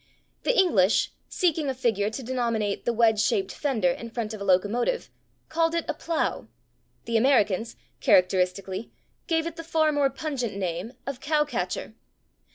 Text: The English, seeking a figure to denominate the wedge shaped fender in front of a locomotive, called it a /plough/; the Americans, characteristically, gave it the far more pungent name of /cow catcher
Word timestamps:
The 0.41 0.57
English, 0.57 1.11
seeking 1.29 1.69
a 1.69 1.75
figure 1.75 2.09
to 2.09 2.23
denominate 2.23 2.85
the 2.85 2.91
wedge 2.91 3.21
shaped 3.21 3.51
fender 3.51 3.91
in 3.91 4.09
front 4.09 4.33
of 4.33 4.41
a 4.41 4.43
locomotive, 4.43 5.11
called 5.47 5.75
it 5.75 5.85
a 5.87 5.93
/plough/; 5.93 6.47
the 7.05 7.17
Americans, 7.17 7.75
characteristically, 7.99 8.89
gave 9.27 9.45
it 9.45 9.57
the 9.57 9.63
far 9.63 9.91
more 9.91 10.09
pungent 10.09 10.55
name 10.57 10.93
of 11.05 11.19
/cow 11.19 11.47
catcher 11.47 11.93